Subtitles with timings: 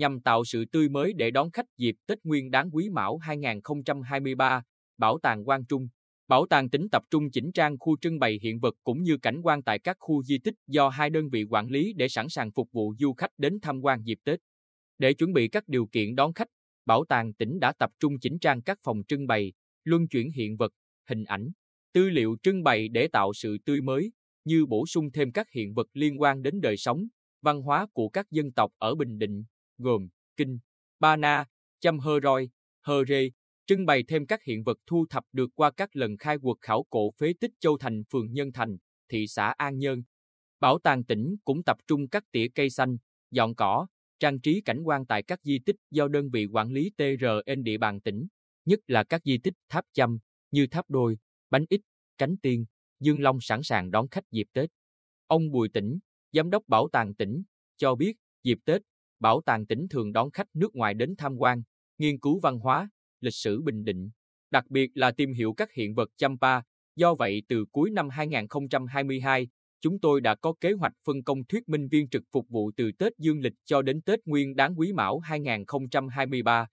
[0.00, 4.62] nhằm tạo sự tươi mới để đón khách dịp Tết Nguyên đán Quý Mão 2023,
[4.98, 5.88] Bảo tàng Quang Trung.
[6.28, 9.40] Bảo tàng tỉnh tập trung chỉnh trang khu trưng bày hiện vật cũng như cảnh
[9.42, 12.52] quan tại các khu di tích do hai đơn vị quản lý để sẵn sàng
[12.52, 14.40] phục vụ du khách đến tham quan dịp Tết.
[14.98, 16.48] Để chuẩn bị các điều kiện đón khách,
[16.86, 19.52] Bảo tàng tỉnh đã tập trung chỉnh trang các phòng trưng bày,
[19.84, 20.72] luân chuyển hiện vật,
[21.08, 21.50] hình ảnh,
[21.92, 24.12] tư liệu trưng bày để tạo sự tươi mới,
[24.44, 27.04] như bổ sung thêm các hiện vật liên quan đến đời sống,
[27.42, 29.44] văn hóa của các dân tộc ở Bình Định,
[29.80, 30.58] gồm Kinh,
[31.00, 31.44] Ba Na,
[31.80, 32.50] Chăm Hơ Roi,
[32.82, 33.30] Hơ Rê,
[33.66, 36.84] trưng bày thêm các hiện vật thu thập được qua các lần khai quật khảo
[36.90, 38.76] cổ phế tích Châu Thành phường Nhân Thành,
[39.08, 40.02] thị xã An Nhơn.
[40.60, 42.96] Bảo tàng tỉnh cũng tập trung các tỉa cây xanh,
[43.30, 43.86] dọn cỏ,
[44.18, 47.78] trang trí cảnh quan tại các di tích do đơn vị quản lý TRN địa
[47.78, 48.26] bàn tỉnh,
[48.64, 50.18] nhất là các di tích tháp chăm
[50.50, 51.18] như tháp đôi,
[51.50, 51.80] bánh ít,
[52.18, 52.64] cánh tiên,
[53.00, 54.70] Dương Long sẵn sàng đón khách dịp Tết.
[55.26, 55.98] Ông Bùi Tĩnh,
[56.32, 57.42] Giám đốc Bảo tàng tỉnh,
[57.76, 58.82] cho biết dịp Tết,
[59.20, 61.62] Bảo tàng tỉnh thường đón khách nước ngoài đến tham quan,
[61.98, 62.90] nghiên cứu văn hóa,
[63.20, 64.10] lịch sử Bình Định,
[64.50, 66.60] đặc biệt là tìm hiểu các hiện vật Champa.
[66.96, 69.48] Do vậy, từ cuối năm 2022,
[69.80, 72.90] chúng tôi đã có kế hoạch phân công thuyết minh viên trực phục vụ từ
[72.98, 76.66] Tết Dương lịch cho đến Tết Nguyên đáng Quý Mão 2023.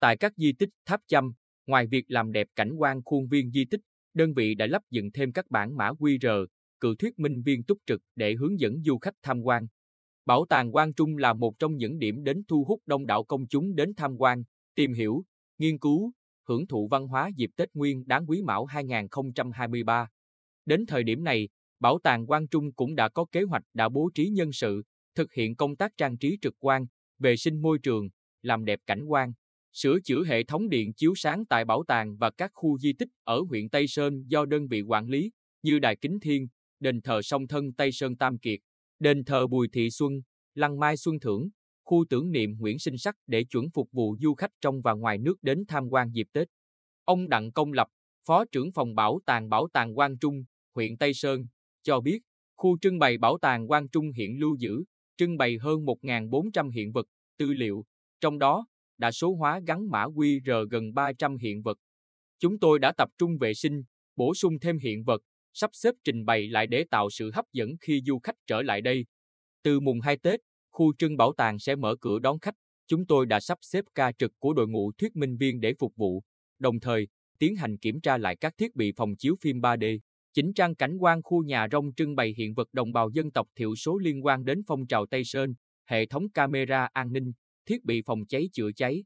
[0.00, 1.32] Tại các di tích tháp chăm,
[1.66, 3.80] ngoài việc làm đẹp cảnh quan khuôn viên di tích,
[4.14, 6.46] đơn vị đã lắp dựng thêm các bản mã QR,
[6.80, 9.66] cự thuyết minh viên túc trực để hướng dẫn du khách tham quan.
[10.26, 13.46] Bảo tàng Quang Trung là một trong những điểm đến thu hút đông đảo công
[13.46, 14.42] chúng đến tham quan,
[14.74, 15.24] tìm hiểu,
[15.58, 16.12] nghiên cứu,
[16.48, 20.08] hưởng thụ văn hóa dịp Tết Nguyên đáng Quý Mão 2023.
[20.64, 21.48] Đến thời điểm này,
[21.80, 24.82] Bảo tàng Quang Trung cũng đã có kế hoạch đã bố trí nhân sự,
[25.14, 26.86] thực hiện công tác trang trí trực quan,
[27.18, 28.08] vệ sinh môi trường,
[28.42, 29.32] làm đẹp cảnh quan,
[29.72, 33.08] sửa chữa hệ thống điện chiếu sáng tại bảo tàng và các khu di tích
[33.24, 35.30] ở huyện Tây Sơn do đơn vị quản lý,
[35.62, 36.48] như Đài Kính Thiên,
[36.80, 38.60] đền thờ song thân Tây Sơn Tam Kiệt,
[38.98, 40.12] đền thờ Bùi Thị Xuân,
[40.54, 41.48] Lăng Mai Xuân Thưởng,
[41.84, 45.18] khu tưởng niệm Nguyễn Sinh Sắc để chuẩn phục vụ du khách trong và ngoài
[45.18, 46.48] nước đến tham quan dịp Tết.
[47.04, 47.88] Ông Đặng Công Lập,
[48.26, 51.46] Phó trưởng phòng bảo tàng Bảo tàng Quang Trung, huyện Tây Sơn,
[51.82, 52.20] cho biết,
[52.56, 54.84] khu trưng bày Bảo tàng Quang Trung hiện lưu giữ,
[55.16, 57.06] trưng bày hơn 1.400 hiện vật,
[57.38, 57.84] tư liệu,
[58.20, 58.66] trong đó,
[58.98, 61.78] đã số hóa gắn mã QR gần 300 hiện vật.
[62.38, 63.82] Chúng tôi đã tập trung vệ sinh,
[64.16, 65.22] bổ sung thêm hiện vật,
[65.58, 68.80] sắp xếp trình bày lại để tạo sự hấp dẫn khi du khách trở lại
[68.80, 69.06] đây.
[69.62, 70.40] Từ mùng 2 Tết,
[70.70, 72.54] khu trưng bảo tàng sẽ mở cửa đón khách.
[72.86, 75.96] Chúng tôi đã sắp xếp ca trực của đội ngũ thuyết minh viên để phục
[75.96, 76.22] vụ,
[76.58, 77.08] đồng thời
[77.38, 79.98] tiến hành kiểm tra lại các thiết bị phòng chiếu phim 3D,
[80.32, 83.48] chỉnh trang cảnh quan khu nhà rông trưng bày hiện vật đồng bào dân tộc
[83.54, 85.54] thiểu số liên quan đến phong trào Tây Sơn,
[85.86, 87.32] hệ thống camera an ninh,
[87.66, 89.04] thiết bị phòng cháy chữa cháy.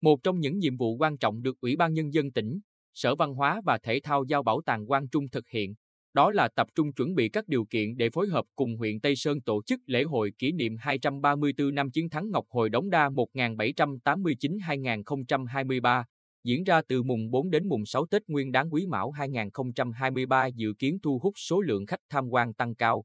[0.00, 2.60] Một trong những nhiệm vụ quan trọng được Ủy ban Nhân dân tỉnh,
[2.94, 5.74] Sở Văn hóa và Thể thao giao Bảo tàng Quang Trung thực hiện,
[6.14, 9.16] đó là tập trung chuẩn bị các điều kiện để phối hợp cùng huyện Tây
[9.16, 13.08] Sơn tổ chức lễ hội kỷ niệm 234 năm chiến thắng Ngọc Hồi Đống Đa
[13.08, 16.04] 1789-2023,
[16.44, 20.72] diễn ra từ mùng 4 đến mùng 6 Tết Nguyên đán Quý Mão 2023 dự
[20.78, 23.04] kiến thu hút số lượng khách tham quan tăng cao.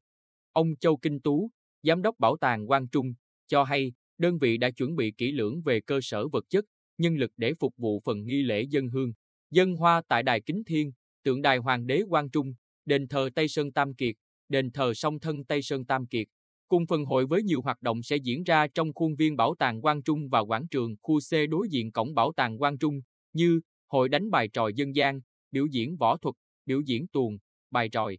[0.54, 1.50] Ông Châu Kinh Tú,
[1.84, 3.14] Giám đốc Bảo tàng Quang Trung,
[3.48, 6.66] cho hay đơn vị đã chuẩn bị kỹ lưỡng về cơ sở vật chất,
[6.98, 9.14] nhân lực để phục vụ phần nghi lễ dân hương,
[9.52, 10.92] dân hoa tại Đài Kính Thiên,
[11.24, 12.54] tượng đài Hoàng đế Quang Trung,
[12.88, 14.16] đền thờ Tây Sơn Tam Kiệt,
[14.50, 16.28] đền thờ song thân Tây Sơn Tam Kiệt.
[16.68, 19.82] Cùng phần hội với nhiều hoạt động sẽ diễn ra trong khuôn viên Bảo tàng
[19.82, 23.02] Quang Trung và quảng trường khu C đối diện cổng Bảo tàng Quang Trung,
[23.34, 25.20] như hội đánh bài tròi dân gian,
[25.52, 27.38] biểu diễn võ thuật, biểu diễn tuồng,
[27.72, 28.18] bài tròi.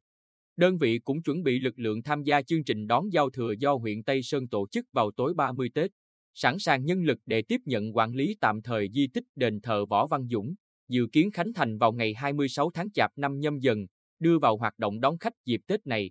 [0.57, 3.75] Đơn vị cũng chuẩn bị lực lượng tham gia chương trình đón giao thừa do
[3.75, 5.91] huyện Tây Sơn tổ chức vào tối 30 Tết,
[6.35, 9.87] sẵn sàng nhân lực để tiếp nhận quản lý tạm thời di tích đền thờ
[9.87, 10.55] Võ Văn Dũng,
[10.89, 13.87] dự kiến khánh thành vào ngày 26 tháng Chạp năm nhâm dần,
[14.21, 16.11] đưa vào hoạt động đón khách dịp Tết này.